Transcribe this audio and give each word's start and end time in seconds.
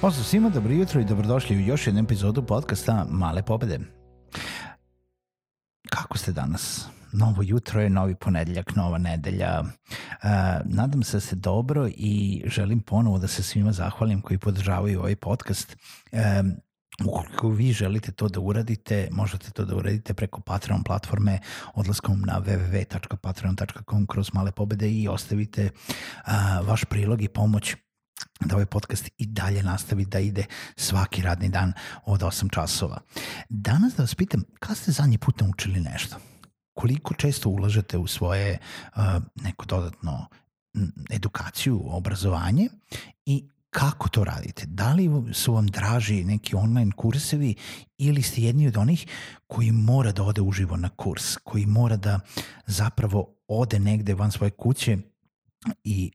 Pozdrav 0.00 0.24
svima, 0.24 0.48
dobro 0.48 0.72
jutro 0.72 1.00
i 1.00 1.04
dobrodošli 1.04 1.56
u 1.56 1.60
još 1.60 1.86
jednu 1.86 2.02
epizodu 2.02 2.42
podcasta 2.42 3.06
Male 3.10 3.42
pobede. 3.42 3.80
Kako 5.90 6.18
ste 6.18 6.32
danas? 6.32 6.86
Novo 7.12 7.42
jutro 7.42 7.80
je, 7.80 7.90
novi 7.90 8.14
ponedeljak, 8.14 8.76
nova 8.76 8.98
nedelja. 8.98 9.60
Uh, 9.60 9.66
nadam 10.64 11.02
se 11.02 11.16
da 11.16 11.20
ste 11.20 11.36
dobro 11.36 11.88
i 11.88 12.42
želim 12.46 12.80
ponovo 12.80 13.18
da 13.18 13.28
se 13.28 13.42
svima 13.42 13.72
zahvalim 13.72 14.20
koji 14.20 14.38
podržavaju 14.38 14.98
ovaj 14.98 15.16
podcast. 15.16 15.76
Um, 16.12 16.52
Ukoliko 17.06 17.48
vi 17.48 17.72
želite 17.72 18.12
to 18.12 18.28
da 18.28 18.40
uradite, 18.40 19.08
možete 19.12 19.50
to 19.50 19.64
da 19.64 19.76
uradite 19.76 20.14
preko 20.14 20.40
Patreon 20.40 20.82
platforme 20.82 21.38
odlaskom 21.74 22.20
na 22.26 22.40
www.patreon.com 22.40 24.06
kroz 24.06 24.34
male 24.34 24.52
pobede 24.52 24.90
i 24.90 25.08
ostavite 25.08 25.70
uh, 25.70 26.68
vaš 26.68 26.84
prilog 26.84 27.22
i 27.22 27.28
pomoć 27.28 27.76
da 28.40 28.54
ovaj 28.54 28.66
podcast 28.66 29.08
i 29.18 29.26
dalje 29.26 29.62
nastavi 29.62 30.04
da 30.04 30.18
ide 30.18 30.44
svaki 30.76 31.22
radni 31.22 31.48
dan 31.48 31.72
od 32.04 32.20
8 32.20 32.52
časova. 32.54 33.00
Danas 33.48 33.94
da 33.94 34.02
vas 34.02 34.14
pitam, 34.14 34.42
kada 34.58 34.74
ste 34.74 34.92
zadnji 34.92 35.18
put 35.18 35.40
naučili 35.40 35.80
nešto? 35.80 36.16
Koliko 36.72 37.14
često 37.14 37.48
ulažete 37.48 37.98
u 37.98 38.06
svoje 38.06 38.58
uh, 38.96 39.02
neko 39.34 39.66
dodatno 39.66 40.26
edukaciju, 41.10 41.82
obrazovanje 41.84 42.68
i 43.26 43.48
kako 43.70 44.08
to 44.08 44.24
radite? 44.24 44.66
Da 44.66 44.92
li 44.92 45.10
su 45.32 45.54
vam 45.54 45.66
draži 45.66 46.24
neki 46.24 46.56
online 46.56 46.92
kursevi 46.96 47.54
ili 47.98 48.22
ste 48.22 48.42
jedni 48.42 48.68
od 48.68 48.76
onih 48.76 49.06
koji 49.46 49.72
mora 49.72 50.12
da 50.12 50.22
ode 50.22 50.40
uživo 50.40 50.76
na 50.76 50.88
kurs, 50.88 51.36
koji 51.36 51.66
mora 51.66 51.96
da 51.96 52.20
zapravo 52.66 53.34
ode 53.48 53.78
negde 53.78 54.14
van 54.14 54.32
svoje 54.32 54.50
kuće 54.50 54.98
i 55.84 56.12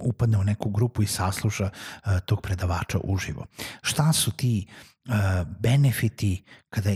upadne 0.00 0.38
u 0.38 0.44
neku 0.44 0.70
grupu 0.70 1.02
i 1.02 1.06
sasluša 1.06 1.70
uh, 1.70 2.12
tog 2.26 2.40
predavača 2.40 2.98
uživo. 3.04 3.46
Šta 3.82 4.12
su 4.12 4.30
ti 4.30 4.66
uh, 5.08 5.14
benefiti 5.60 6.44
kada 6.68 6.90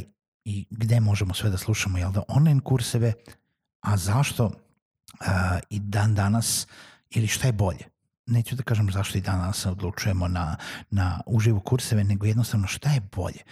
i 0.44 0.66
gde 0.70 1.00
možemo 1.00 1.34
sve 1.34 1.50
da 1.50 1.58
slušamo, 1.58 1.98
jel 1.98 2.12
da 2.12 2.22
online 2.28 2.60
kurseve, 2.64 3.12
a 3.80 3.96
zašto 3.96 4.44
uh, 4.44 4.52
i 5.70 5.78
dan 5.78 6.14
danas 6.14 6.66
ili 7.10 7.26
šta 7.26 7.46
je 7.46 7.52
bolje? 7.52 7.84
Neću 8.26 8.56
da 8.56 8.62
kažem 8.62 8.90
zašto 8.92 9.18
i 9.18 9.20
dan 9.20 9.38
danas 9.38 9.66
odlučujemo 9.66 10.28
na, 10.28 10.56
na 10.90 11.20
uživo 11.26 11.60
kurseve, 11.60 12.04
nego 12.04 12.26
jednostavno 12.26 12.66
šta 12.66 12.90
je 12.90 13.00
bolje. 13.00 13.42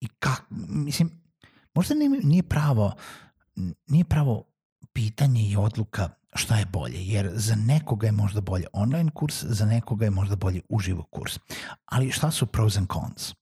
I 0.00 0.08
kako, 0.08 0.44
mislim, 0.68 1.10
možda 1.74 1.94
nije 2.22 2.42
pravo 2.42 2.94
nije 3.86 4.04
pravo 4.04 4.44
pitanje 4.92 5.42
i 5.42 5.56
odluka 5.56 6.08
šta 6.34 6.56
je 6.56 6.66
bolje, 6.66 7.06
jer 7.06 7.30
za 7.34 7.54
nekoga 7.54 8.06
je 8.06 8.12
možda 8.12 8.40
bolje 8.40 8.66
online 8.72 9.10
kurs, 9.10 9.44
za 9.44 9.66
nekoga 9.66 10.04
je 10.04 10.10
možda 10.10 10.36
bolje 10.36 10.60
uživo 10.68 11.02
kurs. 11.02 11.38
Ali 11.84 12.12
šta 12.12 12.30
su 12.30 12.46
pros 12.46 12.76
and 12.76 12.88
cons? 12.92 13.34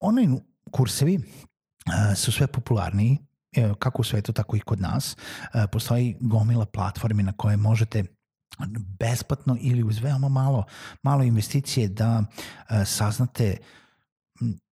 Online 0.00 0.40
kursevi 0.70 1.16
uh, 1.16 2.16
su 2.16 2.32
sve 2.32 2.46
popularniji, 2.46 3.18
kako 3.78 4.02
u 4.02 4.04
svetu, 4.04 4.32
tako 4.32 4.56
i 4.56 4.60
kod 4.60 4.80
nas. 4.80 5.16
Uh, 5.54 5.64
postoji 5.72 6.16
gomila 6.20 6.66
platformi 6.66 7.22
na 7.22 7.32
koje 7.32 7.56
možete 7.56 8.04
besplatno 8.98 9.56
ili 9.60 9.82
uz 9.82 9.98
veoma 9.98 10.28
malo, 10.28 10.64
malo 11.02 11.22
investicije 11.22 11.88
da 11.88 12.24
saznate 12.84 13.56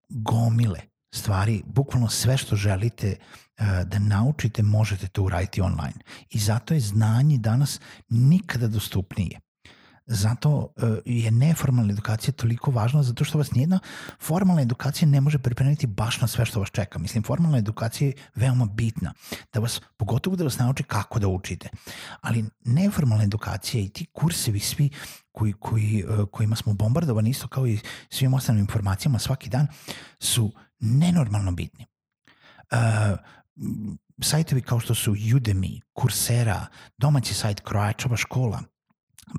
gomile 0.09 0.79
stvari, 1.11 1.63
bukvalno 1.65 2.09
sve 2.09 2.37
što 2.37 2.55
želite 2.55 3.15
E, 3.59 3.85
da 3.85 3.99
naučite 3.99 4.63
možete 4.63 5.07
to 5.07 5.23
uraditi 5.23 5.61
online. 5.61 5.99
I 6.29 6.39
zato 6.39 6.73
je 6.73 6.79
znanje 6.79 7.37
danas 7.37 7.79
nikada 8.09 8.67
dostupnije. 8.67 9.39
Zato 10.05 10.73
e, 10.77 10.85
je 11.05 11.31
neformalna 11.31 11.93
edukacija 11.93 12.31
toliko 12.31 12.71
važna 12.71 13.03
zato 13.03 13.23
što 13.23 13.37
vas 13.37 13.51
nijedna 13.51 13.79
formalna 14.21 14.61
edukacija 14.61 15.07
ne 15.07 15.21
može 15.21 15.39
pripremiti 15.39 15.87
baš 15.87 16.21
na 16.21 16.27
sve 16.27 16.45
što 16.45 16.59
vas 16.59 16.69
čeka. 16.69 16.99
Mislim, 16.99 17.23
formalna 17.23 17.57
edukacija 17.57 18.07
je 18.07 18.13
veoma 18.35 18.65
bitna. 18.65 19.13
Da 19.53 19.59
vas, 19.59 19.81
pogotovo 19.97 20.35
da 20.35 20.43
vas 20.43 20.57
nauči 20.57 20.83
kako 20.83 21.19
da 21.19 21.27
učite. 21.27 21.69
Ali 22.21 22.45
neformalna 22.65 23.23
edukacija 23.23 23.83
i 23.83 23.89
ti 23.89 24.05
kursevi 24.05 24.59
svi 24.59 24.89
koji, 25.31 25.53
koji, 25.53 26.05
e, 26.09 26.25
kojima 26.31 26.55
smo 26.55 26.73
bombardovani 26.73 27.29
isto 27.29 27.47
kao 27.47 27.67
i 27.67 27.79
svim 28.09 28.33
ostalim 28.33 28.59
informacijama 28.59 29.19
svaki 29.19 29.49
dan 29.49 29.67
su 30.19 30.51
nenormalno 30.79 31.51
bitni. 31.51 31.85
Uh, 32.71 33.17
sajtovi 34.21 34.61
kao 34.61 34.79
što 34.79 34.95
su 34.95 35.13
Udemy, 35.13 35.81
Coursera, 35.99 36.65
domaći 36.97 37.33
sajt 37.33 37.59
Krojačova 37.59 38.17
škola 38.17 38.63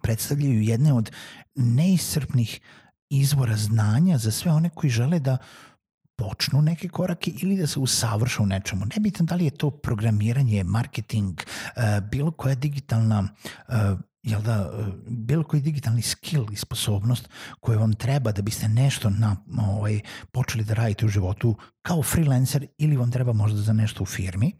predstavljaju 0.03 0.62
jedne 0.62 0.93
od 0.93 1.11
neiscrpnih 1.55 2.61
izvora 3.11 3.56
znanja 3.56 4.19
za 4.19 4.31
sve 4.31 4.53
one 4.53 4.71
koji 4.71 4.91
žele 4.91 5.19
da 5.19 5.39
počnu 6.17 6.62
neke 6.62 6.89
korake 6.89 7.31
ili 7.43 7.57
da 7.57 7.67
se 7.67 7.78
usavrše 7.78 8.43
u 8.43 8.47
nečemu. 8.47 8.84
Nebitno 8.97 9.27
da 9.27 9.34
li 9.34 9.45
je 9.45 9.51
to 9.51 9.71
programiranje, 9.71 10.65
marketing, 10.65 11.41
eh, 11.41 12.01
bilo 12.11 12.31
koja 12.31 12.55
digitalna 12.55 13.28
eh, 13.69 13.72
jel 14.23 14.43
da, 14.43 14.73
eh, 14.73 14.93
bilo 15.07 15.45
koji 15.45 15.63
digitalni 15.63 16.03
skill 16.03 16.47
i 16.53 16.57
sposobnost 16.57 17.29
koje 17.61 17.79
vam 17.79 17.93
treba 17.93 18.33
da 18.33 18.43
biste 18.43 18.69
nešto 18.69 19.11
na, 19.11 19.37
ovaj, 19.59 20.01
počeli 20.33 20.65
da 20.65 20.75
radite 20.75 21.07
u 21.07 21.09
životu 21.09 21.57
kao 21.83 22.03
freelancer 22.03 22.67
ili 22.79 22.97
vam 22.97 23.11
treba 23.11 23.33
možda 23.33 23.61
za 23.61 23.73
nešto 23.73 24.03
u 24.03 24.07
firmi, 24.07 24.53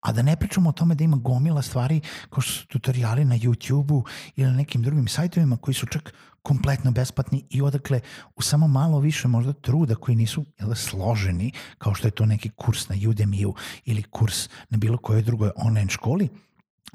A 0.00 0.12
da 0.12 0.22
ne 0.22 0.36
pričamo 0.36 0.68
o 0.68 0.72
tome 0.72 0.94
da 0.94 1.04
ima 1.04 1.16
gomila 1.16 1.62
stvari 1.62 2.00
kao 2.30 2.40
što 2.40 2.52
su 2.52 2.66
tutoriali 2.66 3.24
na 3.24 3.36
YouTube-u 3.38 4.04
ili 4.36 4.50
na 4.50 4.56
nekim 4.56 4.82
drugim 4.82 5.08
sajtovima 5.08 5.56
koji 5.56 5.74
su 5.74 5.86
čak 5.86 6.14
kompletno 6.42 6.90
besplatni 6.90 7.44
i 7.50 7.62
odakle 7.62 8.00
u 8.36 8.42
samo 8.42 8.68
malo 8.68 9.00
više 9.00 9.28
možda 9.28 9.52
truda 9.52 9.94
koji 9.94 10.16
nisu 10.16 10.44
jel, 10.60 10.74
složeni 10.74 11.52
kao 11.78 11.94
što 11.94 12.08
je 12.08 12.12
to 12.12 12.26
neki 12.26 12.50
kurs 12.50 12.88
na 12.88 12.96
Udemy-u 12.96 13.54
ili 13.84 14.02
kurs 14.02 14.48
na 14.70 14.78
bilo 14.78 14.98
kojoj 14.98 15.22
drugoj 15.22 15.50
online 15.56 15.90
školi, 15.90 16.28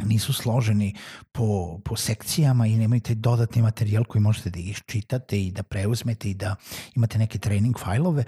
nisu 0.03 0.33
složeni 0.33 0.95
po, 1.31 1.79
po 1.85 1.95
sekcijama 1.95 2.67
i 2.67 2.75
nemaju 2.75 3.01
taj 3.01 3.15
dodatni 3.15 3.61
materijal 3.61 4.03
koji 4.03 4.21
možete 4.21 4.49
da 4.49 4.59
iščitate 4.59 5.39
i 5.41 5.51
da 5.51 5.63
preuzmete 5.63 6.29
i 6.29 6.33
da 6.33 6.55
imate 6.95 7.17
neke 7.17 7.39
training 7.39 7.79
fajlove. 7.79 8.23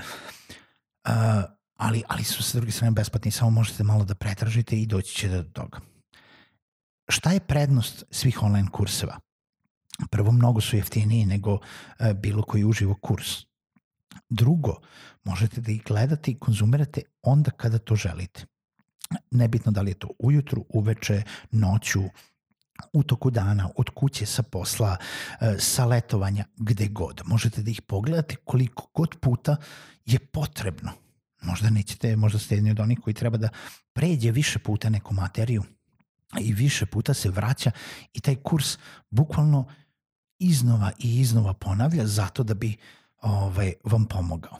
Uh, 1.05 1.11
ali, 1.75 2.03
ali 2.07 2.23
su 2.23 2.43
sa 2.43 2.57
druge 2.57 2.71
strane 2.71 2.91
besplatni, 2.91 3.31
samo 3.31 3.49
možete 3.49 3.83
malo 3.83 4.05
da 4.05 4.15
pretražite 4.15 4.79
i 4.79 4.85
doći 4.85 5.15
će 5.15 5.29
do 5.29 5.43
toga. 5.43 5.79
Šta 7.09 7.31
je 7.31 7.39
prednost 7.39 8.03
svih 8.11 8.43
online 8.43 8.67
kurseva? 8.71 9.19
Prvo, 10.11 10.31
mnogo 10.31 10.61
su 10.61 10.75
jeftiniji 10.75 11.25
nego 11.25 11.53
uh, 11.53 11.61
bilo 12.13 12.43
koji 12.43 12.63
uživo 12.63 12.95
kurs. 13.01 13.27
Drugo, 14.29 14.75
možete 15.23 15.61
da 15.61 15.71
ih 15.71 15.83
gledate 15.83 16.31
i 16.31 16.39
konzumirate 16.39 17.01
onda 17.21 17.51
kada 17.51 17.77
to 17.77 17.95
želite 17.95 18.45
nebitno 19.31 19.71
da 19.71 19.81
li 19.81 19.91
je 19.91 19.99
to 19.99 20.09
ujutru, 20.19 20.65
uveče, 20.69 21.23
noću, 21.51 22.03
u 22.93 23.03
toku 23.03 23.29
dana, 23.29 23.69
od 23.75 23.89
kuće, 23.89 24.25
sa 24.25 24.43
posla, 24.43 24.97
e, 25.41 25.55
sa 25.59 25.85
letovanja, 25.85 26.45
gde 26.57 26.87
god. 26.87 27.21
Možete 27.25 27.63
da 27.63 27.71
ih 27.71 27.81
pogledate 27.81 28.35
koliko 28.35 28.87
god 28.93 29.15
puta 29.21 29.55
je 30.05 30.19
potrebno. 30.19 30.91
Možda 31.41 31.69
nećete, 31.69 32.15
možda 32.15 32.39
ste 32.39 32.55
jedni 32.55 32.71
od 32.71 32.79
onih 32.79 32.99
koji 33.03 33.13
treba 33.13 33.37
da 33.37 33.49
pređe 33.93 34.31
više 34.31 34.59
puta 34.59 34.89
neku 34.89 35.13
materiju 35.13 35.63
i 36.39 36.53
više 36.53 36.85
puta 36.85 37.13
se 37.13 37.29
vraća 37.29 37.71
i 38.13 38.19
taj 38.19 38.35
kurs 38.35 38.77
bukvalno 39.09 39.67
iznova 40.39 40.91
i 40.99 41.19
iznova 41.19 41.53
ponavlja 41.53 42.07
zato 42.07 42.43
da 42.43 42.53
bi 42.53 42.77
ovaj, 43.21 43.73
vam 43.83 44.05
pomogao. 44.05 44.59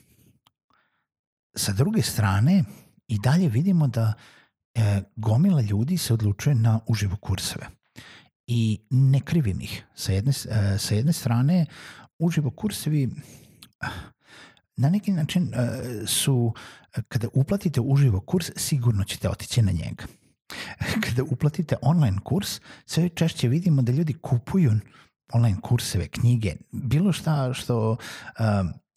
Sa 1.55 1.73
druge 1.73 2.01
strane, 2.01 2.63
i 3.07 3.19
dalje 3.19 3.50
vidimo 3.50 3.88
da 3.88 4.13
e, 4.13 4.37
gomila 5.15 5.62
ljudi 5.62 5.97
se 5.97 6.13
odlučuje 6.13 6.56
na 6.56 6.79
uživo 6.88 7.15
kurseve. 7.15 7.68
i 8.47 8.79
ne 8.89 9.19
krivim 9.19 9.62
ih. 9.62 9.83
Sa 9.95 10.12
jedne, 10.12 10.29
uh, 10.29 10.79
sa 10.79 10.95
jedne 10.95 11.13
strane, 11.13 11.65
uživo 12.19 12.50
kursevi 12.51 13.09
na 14.77 14.89
neki 14.89 15.12
način 15.12 15.44
uh, 15.44 16.07
su, 16.07 16.53
kada 17.07 17.27
uplatite 17.33 17.81
uživo 17.81 18.19
kurs, 18.19 18.51
sigurno 18.56 19.03
ćete 19.03 19.29
otići 19.29 19.62
na 19.62 19.71
njega. 19.71 20.06
Kada 21.03 21.24
uplatite 21.24 21.75
online 21.81 22.18
kurs, 22.24 22.62
sve 22.85 23.09
češće 23.09 23.47
vidimo 23.47 23.81
da 23.81 23.91
ljudi 23.91 24.13
kupuju 24.13 24.71
online 25.33 25.57
kurseve, 25.62 26.07
knjige, 26.07 26.56
bilo 26.71 27.12
šta 27.12 27.53
što 27.53 27.91
uh, 27.91 27.97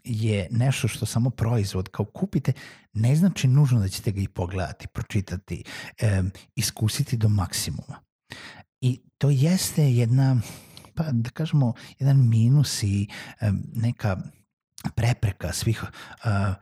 je 0.05 0.49
nešto 0.51 0.89
što 0.89 1.07
samo 1.07 1.31
proizvod 1.31 1.89
kao 1.89 2.05
kupite, 2.07 2.53
ne 2.93 3.17
znači 3.17 3.49
nužno 3.49 3.81
da 3.81 3.89
ćete 3.89 4.13
ga 4.13 4.21
i 4.21 4.29
pogledati, 4.29 4.87
pročitati, 4.87 5.65
um, 6.03 6.31
iskusiti 6.57 7.17
do 7.17 7.29
maksimuma. 7.29 8.01
I 8.81 9.01
to 9.19 9.31
jeste 9.31 9.93
jedna, 9.93 10.41
pa 10.95 11.05
da 11.13 11.31
kažemo, 11.31 11.73
jedan 11.99 12.29
minus 12.29 12.83
i 12.83 13.07
um, 13.41 13.63
neka 13.75 14.17
prepreka 14.95 15.53
svih 15.53 15.83
uh, 15.85 16.55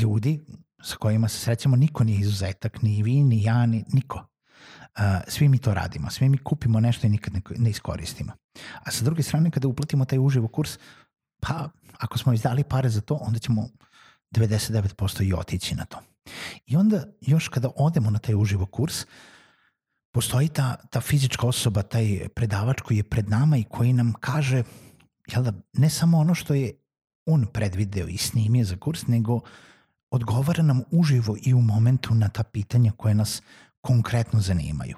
ljudi 0.00 0.40
sa 0.82 0.96
kojima 0.96 1.28
se 1.28 1.38
srećemo, 1.38 1.76
niko 1.76 2.04
nije 2.04 2.20
izuzetak, 2.20 2.82
ni 2.82 3.02
vi, 3.02 3.22
ni 3.22 3.42
ja, 3.42 3.66
ni 3.66 3.84
niko. 3.92 4.26
Svi 5.28 5.48
mi 5.48 5.58
to 5.58 5.74
radimo, 5.74 6.10
svi 6.10 6.28
mi 6.28 6.38
kupimo 6.38 6.80
nešto 6.80 7.06
i 7.06 7.10
nikad 7.10 7.34
ne 7.56 7.70
iskoristimo. 7.70 8.32
A 8.84 8.90
sa 8.90 9.04
druge 9.04 9.22
strane, 9.22 9.50
kada 9.50 9.68
uplatimo 9.68 10.04
taj 10.04 10.18
uživo 10.18 10.48
kurs, 10.48 10.78
pa 11.40 11.68
ako 11.98 12.18
smo 12.18 12.32
izdali 12.32 12.64
pare 12.64 12.88
za 12.88 13.00
to, 13.00 13.14
onda 13.14 13.38
ćemo 13.38 13.68
99% 14.34 15.28
i 15.28 15.34
otići 15.34 15.74
na 15.74 15.84
to. 15.84 15.98
I 16.66 16.76
onda 16.76 17.04
još 17.20 17.48
kada 17.48 17.68
odemo 17.76 18.10
na 18.10 18.18
taj 18.18 18.34
uživo 18.34 18.66
kurs, 18.66 19.06
postoji 20.12 20.48
ta, 20.48 20.76
ta 20.90 21.00
fizička 21.00 21.46
osoba, 21.46 21.82
taj 21.82 22.28
predavač 22.34 22.80
koji 22.80 22.96
je 22.96 23.10
pred 23.10 23.28
nama 23.28 23.56
i 23.56 23.64
koji 23.64 23.92
nam 23.92 24.12
kaže 24.20 24.62
jel 25.26 25.42
da, 25.42 25.52
ne 25.72 25.90
samo 25.90 26.18
ono 26.18 26.34
što 26.34 26.54
je 26.54 26.72
on 27.26 27.46
predvideo 27.52 28.08
i 28.08 28.16
snimio 28.16 28.64
za 28.64 28.76
kurs, 28.76 29.06
nego 29.06 29.40
odgovara 30.10 30.62
nam 30.62 30.82
uživo 30.90 31.36
i 31.42 31.54
u 31.54 31.60
momentu 31.60 32.14
na 32.14 32.28
ta 32.28 32.42
pitanja 32.42 32.92
koje 32.96 33.14
nas 33.14 33.42
konkretno 33.80 34.40
zanimaju. 34.40 34.96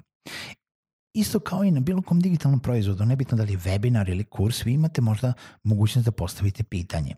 Isto 1.14 1.40
kao 1.40 1.64
i 1.64 1.70
na 1.70 1.80
bilo 1.80 2.02
kom 2.02 2.20
digitalnom 2.20 2.60
proizvodu, 2.60 3.04
nebitno 3.04 3.36
da 3.36 3.42
li 3.42 3.52
je 3.52 3.58
webinar 3.58 4.10
ili 4.10 4.24
kurs, 4.24 4.66
vi 4.66 4.72
imate 4.72 5.00
možda 5.00 5.32
mogućnost 5.62 6.04
da 6.04 6.12
postavite 6.12 6.62
pitanje. 6.62 7.14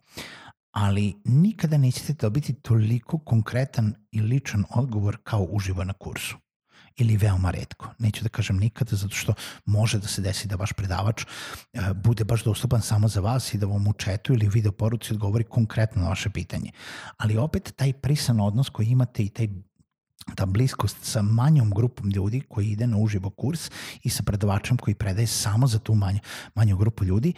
Ali 0.73 1.15
nikada 1.25 1.79
nećete 1.79 2.13
dobiti 2.13 2.53
toliko 2.53 3.19
konkretan 3.19 3.95
i 4.13 4.21
ličan 4.21 4.65
odgovor 4.71 5.17
kao 5.23 5.47
uživo 5.51 5.85
na 5.85 5.93
kursu 5.93 6.37
ili 6.97 7.17
veoma 7.17 7.51
redko. 7.51 7.89
Neću 7.99 8.23
da 8.23 8.29
kažem 8.29 8.57
nikada, 8.57 8.97
zato 8.97 9.15
što 9.15 9.35
može 9.67 9.99
da 9.99 10.09
se 10.09 10.23
desi 10.23 10.49
da 10.49 10.57
vaš 10.57 10.73
predavač 10.73 11.25
uh, 11.25 11.93
bude 11.93 12.25
baš 12.25 12.45
dostupan 12.45 12.83
samo 12.83 13.09
za 13.09 13.21
vas 13.21 13.55
i 13.55 13.59
da 13.59 13.67
vam 13.67 13.89
u 13.89 13.93
četu 13.93 14.33
ili 14.33 14.49
video 14.49 14.73
poruci 14.73 15.13
odgovori 15.13 15.45
konkretno 15.45 16.03
na 16.03 16.09
vaše 16.09 16.31
pitanje. 16.31 16.71
Ali 17.17 17.37
opet 17.37 17.73
taj 17.77 17.93
prisan 17.93 18.41
odnos 18.41 18.69
koji 18.69 18.87
imate 18.87 19.25
i 19.25 19.29
taj 19.29 19.49
ta 20.35 20.47
bliskost 20.47 20.97
sa 21.03 21.23
manjom 21.23 21.71
grupom 21.71 22.11
ljudi 22.11 22.41
koji 22.49 22.67
ide 22.67 22.87
na 22.87 22.97
uživo 22.97 23.31
kurs 23.31 23.71
i 24.03 24.11
sa 24.11 24.23
predavačem 24.23 24.77
koji 24.77 24.95
predaje 24.95 25.27
samo 25.27 25.67
za 25.67 25.79
tu 25.79 25.95
manju, 25.95 26.19
manju 26.55 26.77
grupu 26.77 27.05
ljudi 27.05 27.35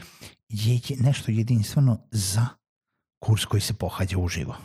je 0.49 0.81
nešto 1.01 1.31
jedinstveno 1.31 1.99
za 2.11 2.47
kurs 3.25 3.45
koji 3.45 3.61
se 3.61 3.75
pohađa 3.75 4.19
uživo. 4.19 4.57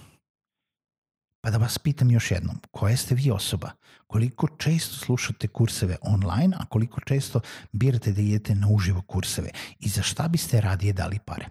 Pa 1.41 1.51
da 1.51 1.57
vas 1.57 1.77
pitam 1.77 2.11
još 2.11 2.31
jednom, 2.31 2.55
koja 2.71 2.97
ste 2.97 3.15
vi 3.15 3.31
osoba? 3.31 3.71
Koliko 4.07 4.47
često 4.57 4.95
slušate 4.95 5.47
kurseve 5.47 5.97
online, 6.01 6.57
a 6.59 6.65
koliko 6.65 7.01
često 7.01 7.39
birate 7.71 8.11
da 8.11 8.21
idete 8.21 8.55
na 8.55 8.67
uživo 8.67 9.01
kurseve? 9.01 9.49
I 9.79 9.89
za 9.89 10.01
šta 10.01 10.27
biste 10.27 10.61
radije 10.61 10.93
dali 10.93 11.19
pare? 11.25 11.45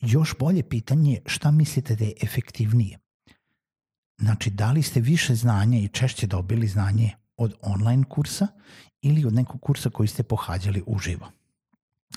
Još 0.00 0.34
bolje 0.38 0.68
pitanje 0.68 1.12
je 1.12 1.22
šta 1.26 1.50
mislite 1.50 1.96
da 1.96 2.04
je 2.04 2.12
efektivnije? 2.22 2.98
Znači, 4.20 4.50
da 4.50 4.72
li 4.72 4.82
ste 4.82 5.00
više 5.00 5.34
znanja 5.34 5.78
i 5.78 5.88
češće 5.88 6.26
dobili 6.26 6.68
znanje 6.68 7.12
od 7.36 7.54
online 7.62 8.04
kursa 8.08 8.46
ili 9.02 9.24
od 9.24 9.34
nekog 9.34 9.60
kursa 9.60 9.90
koji 9.90 10.08
ste 10.08 10.22
pohađali 10.22 10.82
uživo? 10.86 11.30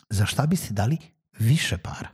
Za 0.10 0.26
šta 0.26 0.46
biste 0.46 0.74
dali 0.74 0.98
više 1.40 1.78
para? 1.78 2.10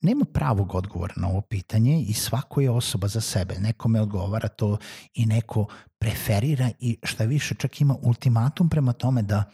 Nema 0.00 0.24
pravog 0.24 0.74
odgovora 0.74 1.14
na 1.16 1.28
ovo 1.28 1.40
pitanje 1.40 2.04
i 2.08 2.14
svako 2.14 2.60
je 2.60 2.70
osoba 2.70 3.08
za 3.08 3.20
sebe. 3.20 3.54
Nekome 3.58 4.00
odgovara 4.00 4.48
to 4.48 4.78
i 5.14 5.26
neko 5.26 5.66
preferira 5.98 6.70
i 6.78 6.98
šta 7.02 7.24
više 7.24 7.54
čak 7.54 7.80
ima 7.80 7.96
ultimatum 8.02 8.68
prema 8.68 8.92
tome 8.92 9.22
da 9.22 9.44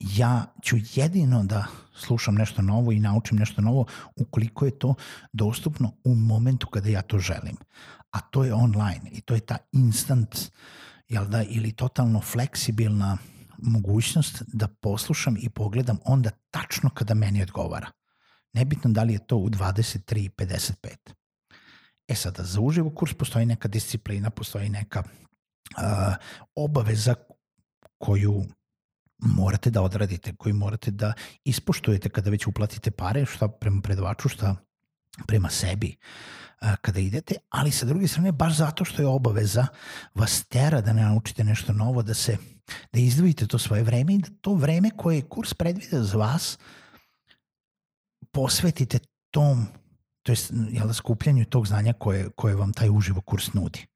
ja 0.00 0.54
ću 0.62 0.76
jedino 0.94 1.44
da 1.44 1.66
slušam 1.94 2.34
nešto 2.34 2.62
novo 2.62 2.92
i 2.92 3.00
naučim 3.00 3.38
nešto 3.38 3.62
novo 3.62 3.86
ukoliko 4.16 4.64
je 4.64 4.78
to 4.78 4.94
dostupno 5.32 5.92
u 6.04 6.14
momentu 6.14 6.66
kada 6.66 6.88
ja 6.88 7.02
to 7.02 7.18
želim. 7.18 7.56
A 8.14 8.20
to 8.20 8.44
je 8.44 8.54
online 8.54 9.10
i 9.12 9.20
to 9.20 9.34
je 9.34 9.40
ta 9.40 9.58
instant 9.72 10.50
jel 11.08 11.26
da, 11.26 11.42
ili 11.42 11.72
totalno 11.72 12.20
fleksibilna 12.20 13.18
mogućnost 13.58 14.42
da 14.46 14.68
poslušam 14.68 15.36
i 15.40 15.48
pogledam 15.48 15.98
onda 16.04 16.30
tačno 16.50 16.90
kada 16.90 17.14
meni 17.14 17.42
odgovara. 17.42 17.90
Nebitno 18.52 18.90
da 18.90 19.02
li 19.02 19.12
je 19.12 19.26
to 19.26 19.36
u 19.36 19.48
23.55. 19.48 20.96
E 22.08 22.14
sada, 22.14 22.44
za 22.44 22.60
uživo 22.60 22.90
kurs 22.90 23.14
postoji 23.14 23.46
neka 23.46 23.68
disciplina, 23.68 24.30
postoji 24.30 24.68
neka 24.68 25.00
uh, 25.00 26.14
obaveza 26.54 27.14
koju 27.98 28.44
morate 29.18 29.70
da 29.70 29.82
odradite, 29.82 30.36
koju 30.36 30.54
morate 30.54 30.90
da 30.90 31.12
ispoštujete 31.44 32.08
kada 32.08 32.30
već 32.30 32.46
uplatite 32.46 32.90
pare, 32.90 33.26
šta 33.26 33.48
prema 33.48 33.82
predavaču, 33.82 34.28
šta 34.28 34.56
prema 35.26 35.50
sebi 35.50 35.96
kada 36.80 37.00
idete, 37.00 37.34
ali 37.50 37.70
sa 37.70 37.86
druge 37.86 38.08
strane 38.08 38.32
baš 38.32 38.56
zato 38.56 38.84
što 38.84 39.02
je 39.02 39.08
obaveza 39.08 39.66
vas 40.14 40.44
tera 40.44 40.80
da 40.80 40.92
ne 40.92 41.02
naučite 41.02 41.44
nešto 41.44 41.72
novo, 41.72 42.02
da 42.02 42.14
se 42.14 42.36
da 42.92 43.00
izdvojite 43.00 43.46
to 43.46 43.58
svoje 43.58 43.82
vreme 43.82 44.14
i 44.14 44.18
da 44.18 44.28
to 44.40 44.54
vreme 44.54 44.90
koje 44.96 45.16
je 45.16 45.28
kurs 45.28 45.54
predvideo 45.54 46.02
za 46.02 46.18
vas 46.18 46.58
posvetite 48.32 48.98
tom, 49.30 49.66
to 50.22 50.32
je 50.32 50.36
jel, 50.70 50.86
da, 50.86 50.94
skupljanju 50.94 51.44
tog 51.44 51.66
znanja 51.66 51.92
koje, 51.92 52.30
koje 52.30 52.54
vam 52.54 52.72
taj 52.72 52.90
uživo 52.90 53.20
kurs 53.20 53.52
nudi. 53.52 53.86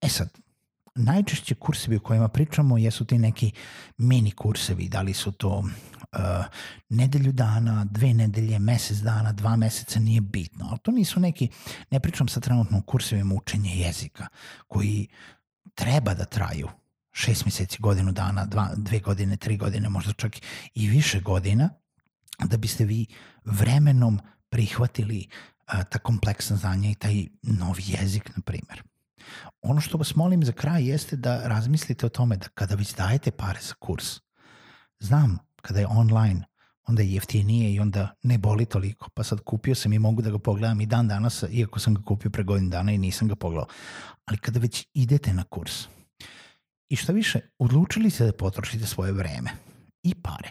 E 0.00 0.08
sad, 0.08 0.28
najčešće 0.94 1.54
kursevi 1.54 1.96
o 1.96 2.00
kojima 2.00 2.28
pričamo 2.28 2.78
jesu 2.78 3.04
ti 3.04 3.18
neki 3.18 3.52
mini 3.96 4.30
kursevi, 4.30 4.88
da 4.88 5.02
li 5.02 5.14
su 5.14 5.32
to 5.32 5.58
uh, 5.58 5.68
nedelju 6.88 7.32
dana, 7.32 7.84
dve 7.84 8.14
nedelje, 8.14 8.58
mesec 8.58 8.98
dana, 8.98 9.32
dva 9.32 9.56
meseca, 9.56 10.00
nije 10.00 10.20
bitno. 10.20 10.66
Ali 10.70 10.78
to 10.78 10.90
nisu 10.90 11.20
neki, 11.20 11.48
ne 11.90 12.00
pričam 12.00 12.28
sa 12.28 12.40
trenutno 12.40 12.82
kursevima 12.82 13.34
učenja 13.34 13.70
jezika, 13.70 14.26
koji 14.68 15.08
treba 15.74 16.14
da 16.14 16.24
traju 16.24 16.68
šest 17.12 17.44
meseci, 17.44 17.78
godinu 17.80 18.12
dana, 18.12 18.46
dva, 18.46 18.70
dve 18.76 18.98
godine, 18.98 19.36
tri 19.36 19.56
godine, 19.56 19.88
možda 19.88 20.12
čak 20.12 20.36
i 20.74 20.88
više 20.88 21.20
godina, 21.20 21.70
da 22.44 22.56
biste 22.56 22.84
vi 22.84 23.06
vremenom 23.44 24.20
prihvatili 24.48 25.26
a, 25.66 25.84
ta 25.84 25.98
kompleksna 25.98 26.56
znanja 26.56 26.90
i 26.90 26.94
taj 26.94 27.26
novi 27.42 27.82
jezik, 27.86 28.36
na 28.36 28.42
primer. 28.42 28.82
Ono 29.62 29.80
što 29.80 29.98
vas 29.98 30.14
molim 30.14 30.44
za 30.44 30.52
kraj 30.52 30.88
jeste 30.88 31.16
da 31.16 31.48
razmislite 31.48 32.06
o 32.06 32.08
tome 32.08 32.36
da 32.36 32.48
kada 32.48 32.74
već 32.74 32.94
dajete 32.94 33.30
pare 33.30 33.60
za 33.62 33.74
kurs, 33.74 34.20
znam 34.98 35.38
kada 35.62 35.80
je 35.80 35.86
online, 35.86 36.44
onda 36.86 37.02
je 37.02 37.12
jeftinije 37.12 37.72
i 37.72 37.80
onda 37.80 38.14
ne 38.22 38.38
boli 38.38 38.66
toliko. 38.66 39.10
Pa 39.14 39.24
sad 39.24 39.40
kupio 39.40 39.74
sam 39.74 39.92
i 39.92 39.98
mogu 39.98 40.22
da 40.22 40.30
ga 40.30 40.38
pogledam 40.38 40.80
i 40.80 40.86
dan 40.86 41.08
danas, 41.08 41.44
iako 41.50 41.80
sam 41.80 41.94
ga 41.94 42.02
kupio 42.02 42.30
pre 42.30 42.42
godin 42.42 42.70
dana 42.70 42.92
i 42.92 42.98
nisam 42.98 43.28
ga 43.28 43.34
pogledao. 43.34 43.68
Ali 44.24 44.38
kada 44.38 44.60
već 44.60 44.86
idete 44.94 45.32
na 45.32 45.44
kurs 45.44 45.86
i 46.88 46.96
što 46.96 47.12
više, 47.12 47.40
odlučili 47.58 48.10
se 48.10 48.26
da 48.26 48.32
potrošite 48.32 48.86
svoje 48.86 49.12
vreme 49.12 49.50
i 50.02 50.14
pare 50.14 50.48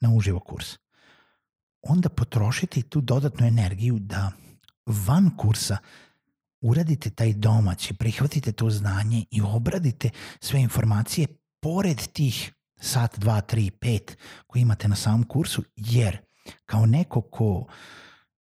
na 0.00 0.10
uživo 0.14 0.40
kurs, 0.40 0.78
onda 1.82 2.08
potrošite 2.08 2.82
tu 2.82 3.00
dodatnu 3.00 3.46
energiju 3.46 3.98
da 3.98 4.32
van 4.86 5.30
kursa 5.36 5.76
uradite 6.62 7.10
taj 7.10 7.32
domaći, 7.32 7.94
prihvatite 7.94 8.52
to 8.52 8.70
znanje 8.70 9.24
i 9.30 9.40
obradite 9.42 10.10
sve 10.40 10.60
informacije 10.60 11.26
pored 11.60 12.06
tih 12.12 12.52
sat, 12.80 13.18
dva, 13.18 13.40
tri, 13.40 13.70
pet 13.70 14.18
koji 14.46 14.62
imate 14.62 14.88
na 14.88 14.96
samom 14.96 15.24
kursu, 15.24 15.62
jer 15.76 16.18
kao 16.66 16.86
neko 16.86 17.20
ko 17.20 17.66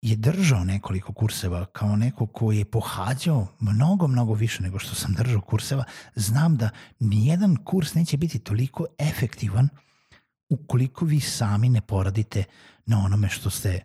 je 0.01 0.15
držao 0.15 0.63
nekoliko 0.63 1.13
kurseva, 1.13 1.65
kao 1.65 1.95
neko 1.95 2.27
ko 2.27 2.51
je 2.51 2.65
pohađao 2.65 3.47
mnogo, 3.59 4.07
mnogo 4.07 4.33
više 4.33 4.63
nego 4.63 4.79
što 4.79 4.95
sam 4.95 5.13
držao 5.13 5.41
kurseva, 5.41 5.83
znam 6.15 6.57
da 6.57 6.69
nijedan 6.99 7.55
kurs 7.55 7.93
neće 7.93 8.17
biti 8.17 8.39
toliko 8.39 8.85
efektivan 8.99 9.69
ukoliko 10.49 11.05
vi 11.05 11.19
sami 11.19 11.69
ne 11.69 11.81
poradite 11.81 12.43
na 12.85 12.99
onome 12.99 13.29
što 13.29 13.49
ste 13.49 13.83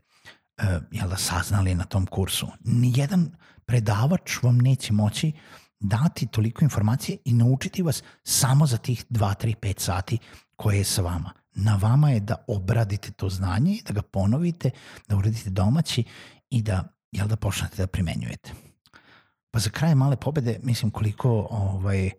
uh, 0.58 0.82
jel 0.90 1.08
da, 1.08 1.16
saznali 1.16 1.74
na 1.74 1.84
tom 1.84 2.06
kursu. 2.06 2.48
Nijedan 2.64 3.30
predavač 3.66 4.42
vam 4.42 4.59
neće 4.59 4.92
moći 4.92 5.33
dati 5.80 6.26
toliko 6.26 6.64
informacije 6.64 7.18
i 7.25 7.33
naučiti 7.33 7.83
vas 7.83 8.02
samo 8.25 8.66
za 8.66 8.76
tih 8.76 9.04
2, 9.11 9.35
3, 9.44 9.54
5 9.56 9.80
sati 9.80 10.18
koje 10.56 10.78
je 10.78 10.85
sa 10.85 11.02
vama. 11.02 11.33
Na 11.54 11.76
vama 11.76 12.11
je 12.11 12.21
da 12.21 12.44
obradite 12.49 13.11
to 13.11 13.28
znanje 13.28 13.73
i 13.73 13.83
da 13.87 13.92
ga 13.92 14.02
ponovite, 14.02 14.71
da 15.09 15.16
uradite 15.16 15.50
domaći 15.50 16.04
i 16.50 16.62
da, 16.62 16.85
jel 17.12 17.28
da 17.28 17.37
počnete 17.37 17.76
da 17.76 17.87
primenjujete. 17.87 18.52
Pa 19.50 19.59
za 19.59 19.71
kraj 19.71 19.94
male 19.94 20.16
pobede, 20.16 20.61
mislim 20.62 20.90
koliko, 20.90 21.47
ovaj, 21.50 22.11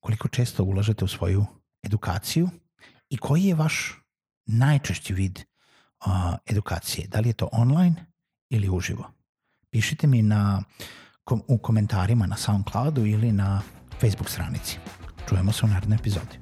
koliko 0.00 0.28
često 0.28 0.64
ulažete 0.64 1.04
u 1.04 1.08
svoju 1.08 1.46
edukaciju 1.82 2.48
i 3.10 3.16
koji 3.16 3.44
je 3.44 3.54
vaš 3.54 4.02
najčešći 4.46 5.14
vid 5.14 5.38
uh, 5.38 6.12
edukacije? 6.46 7.08
Da 7.08 7.20
li 7.20 7.28
je 7.28 7.32
to 7.32 7.48
online 7.52 8.06
ili 8.50 8.68
uživo? 8.68 9.13
Pišite 9.74 10.06
mi 10.06 10.22
na, 10.22 10.62
kom, 11.24 11.42
u 11.48 11.58
komentarima 11.58 12.26
na 12.26 12.36
SoundCloudu 12.36 13.06
ili 13.06 13.32
na 13.32 13.62
Facebook 14.00 14.30
stranici. 14.30 14.78
Čujemo 15.28 15.52
se 15.52 15.66
u 15.66 15.68
narednoj 15.68 15.96
epizodi. 15.96 16.38